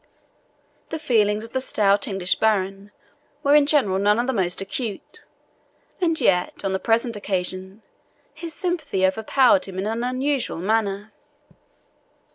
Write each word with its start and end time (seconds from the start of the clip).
The 0.89 0.97
feelings 0.97 1.43
of 1.43 1.51
the 1.51 1.61
stout 1.61 2.07
English 2.07 2.33
baron 2.39 2.89
were 3.43 3.53
in 3.53 3.67
general 3.67 3.99
none 3.99 4.17
of 4.17 4.25
the 4.25 4.33
most 4.33 4.59
acute, 4.59 5.25
and 6.01 6.19
yet, 6.19 6.65
on 6.65 6.73
the 6.73 6.79
present 6.79 7.15
occasion, 7.15 7.83
his 8.33 8.51
sympathy 8.55 9.05
overpowered 9.05 9.65
him 9.65 9.77
in 9.77 9.85
an 9.85 10.03
unusual 10.03 10.57
manner. 10.57 11.13